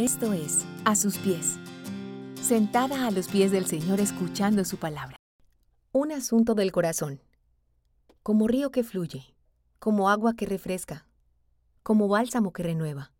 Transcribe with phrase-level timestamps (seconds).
[0.00, 1.58] Esto es A sus pies.
[2.40, 5.18] Sentada a los pies del Señor escuchando su palabra.
[5.92, 7.20] Un asunto del corazón.
[8.22, 9.34] Como río que fluye,
[9.78, 11.06] como agua que refresca,
[11.82, 13.12] como bálsamo que renueva,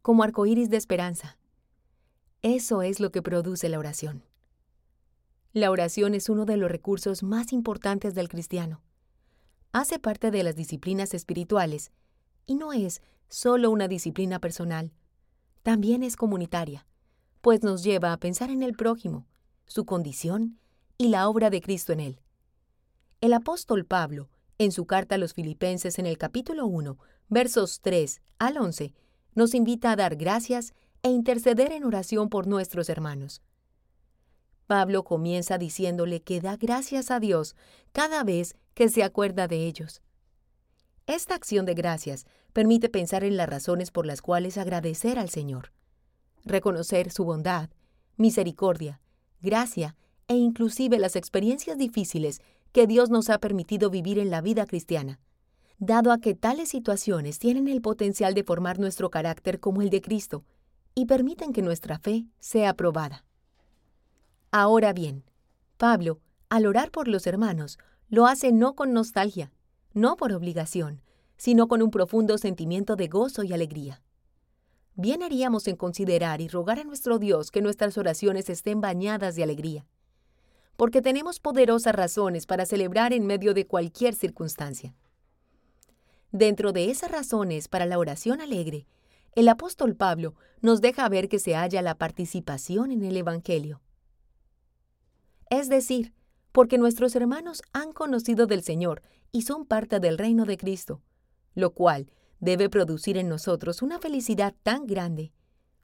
[0.00, 1.36] como arcoíris de esperanza.
[2.40, 4.24] Eso es lo que produce la oración.
[5.52, 8.80] La oración es uno de los recursos más importantes del cristiano.
[9.72, 11.92] Hace parte de las disciplinas espirituales
[12.46, 14.94] y no es solo una disciplina personal,
[15.66, 16.86] también es comunitaria,
[17.40, 19.26] pues nos lleva a pensar en el prójimo,
[19.66, 20.60] su condición
[20.96, 22.20] y la obra de Cristo en él.
[23.20, 26.98] El apóstol Pablo, en su carta a los Filipenses en el capítulo 1,
[27.28, 28.94] versos 3 al 11,
[29.34, 33.42] nos invita a dar gracias e interceder en oración por nuestros hermanos.
[34.68, 37.56] Pablo comienza diciéndole que da gracias a Dios
[37.90, 40.00] cada vez que se acuerda de ellos.
[41.06, 45.72] Esta acción de gracias permite pensar en las razones por las cuales agradecer al Señor,
[46.44, 47.70] reconocer su bondad,
[48.16, 49.00] misericordia,
[49.40, 49.94] gracia
[50.26, 52.40] e inclusive las experiencias difíciles
[52.72, 55.20] que Dios nos ha permitido vivir en la vida cristiana,
[55.78, 60.00] dado a que tales situaciones tienen el potencial de formar nuestro carácter como el de
[60.00, 60.44] Cristo
[60.96, 63.24] y permiten que nuestra fe sea aprobada.
[64.50, 65.22] Ahora bien,
[65.76, 66.18] Pablo,
[66.48, 69.52] al orar por los hermanos, lo hace no con nostalgia,
[69.96, 71.00] no por obligación,
[71.38, 74.02] sino con un profundo sentimiento de gozo y alegría.
[74.94, 79.42] Bien haríamos en considerar y rogar a nuestro Dios que nuestras oraciones estén bañadas de
[79.42, 79.86] alegría,
[80.76, 84.94] porque tenemos poderosas razones para celebrar en medio de cualquier circunstancia.
[86.30, 88.86] Dentro de esas razones para la oración alegre,
[89.34, 93.80] el apóstol Pablo nos deja ver que se halla la participación en el Evangelio.
[95.48, 96.12] Es decir,
[96.56, 101.02] porque nuestros hermanos han conocido del Señor y son parte del reino de Cristo,
[101.54, 105.34] lo cual debe producir en nosotros una felicidad tan grande,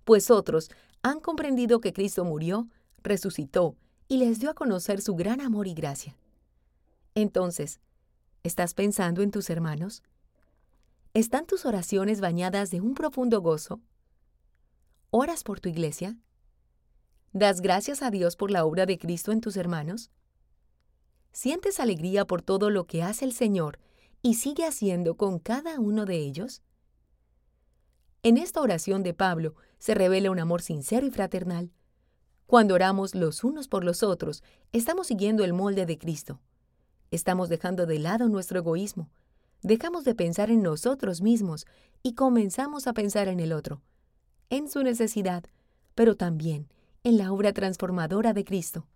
[0.04, 0.70] pues otros
[1.02, 2.68] han comprendido que Cristo murió,
[3.02, 3.76] resucitó
[4.08, 6.16] y les dio a conocer su gran amor y gracia.
[7.14, 7.78] Entonces,
[8.42, 10.02] ¿estás pensando en tus hermanos?
[11.12, 13.82] ¿Están tus oraciones bañadas de un profundo gozo?
[15.10, 16.16] ¿Oras por tu iglesia?
[17.34, 20.10] ¿Das gracias a Dios por la obra de Cristo en tus hermanos?
[21.32, 23.78] ¿Sientes alegría por todo lo que hace el Señor
[24.20, 26.62] y sigue haciendo con cada uno de ellos?
[28.22, 31.72] En esta oración de Pablo se revela un amor sincero y fraternal.
[32.46, 36.38] Cuando oramos los unos por los otros, estamos siguiendo el molde de Cristo.
[37.10, 39.08] Estamos dejando de lado nuestro egoísmo,
[39.62, 41.66] dejamos de pensar en nosotros mismos
[42.02, 43.80] y comenzamos a pensar en el otro,
[44.50, 45.44] en su necesidad,
[45.94, 46.68] pero también
[47.04, 48.86] en la obra transformadora de Cristo.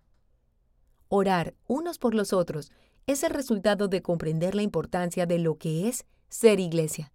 [1.09, 2.71] Orar unos por los otros
[3.05, 7.13] es el resultado de comprender la importancia de lo que es ser iglesia,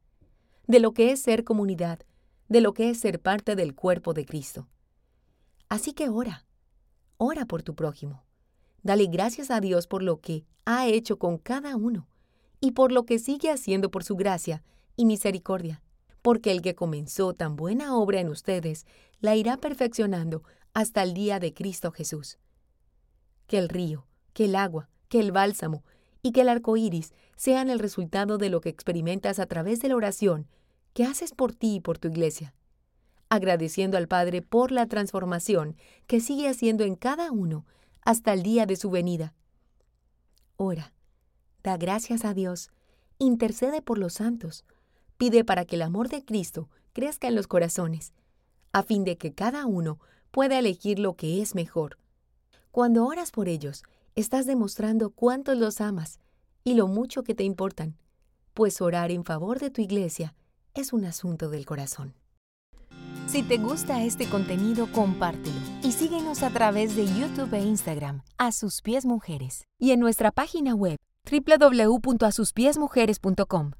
[0.67, 2.01] de lo que es ser comunidad,
[2.49, 4.67] de lo que es ser parte del cuerpo de Cristo.
[5.69, 6.47] Así que ora,
[7.19, 8.25] ora por tu prójimo.
[8.83, 12.09] Dale gracias a Dios por lo que ha hecho con cada uno
[12.61, 14.63] y por lo que sigue haciendo por su gracia
[14.97, 15.83] y misericordia,
[16.23, 18.87] porque el que comenzó tan buena obra en ustedes
[19.21, 20.43] la irá perfeccionando
[20.73, 22.39] hasta el día de Cristo Jesús.
[23.53, 25.85] Que el río, que el agua, que el bálsamo
[26.23, 29.91] y que el arco iris sean el resultado de lo que experimentas a través de
[29.91, 30.49] la oración
[30.95, 32.55] que haces por ti y por tu iglesia,
[33.29, 35.77] agradeciendo al Padre por la transformación
[36.07, 37.67] que sigue haciendo en cada uno
[38.01, 39.35] hasta el día de su venida.
[40.57, 40.95] Ora,
[41.62, 42.71] da gracias a Dios,
[43.19, 44.65] intercede por los santos,
[45.19, 48.15] pide para que el amor de Cristo crezca en los corazones,
[48.73, 51.99] a fin de que cada uno pueda elegir lo que es mejor.
[52.72, 53.84] Cuando oras por ellos,
[54.15, 56.19] estás demostrando cuánto los amas
[56.65, 57.99] y lo mucho que te importan,
[58.55, 60.34] pues orar en favor de tu iglesia
[60.72, 62.15] es un asunto del corazón.
[63.27, 68.53] Si te gusta este contenido, compártelo y síguenos a través de YouTube e Instagram, A
[68.53, 70.97] Sus Pies Mujeres, y en nuestra página web
[71.31, 73.72] www.asuspiesmujeres.com.